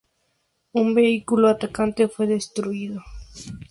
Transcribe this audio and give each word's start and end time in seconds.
Un 0.71 0.95
vehículo 0.95 1.47
atacante 1.47 2.07
fue 2.07 2.25
destruido. 2.25 3.03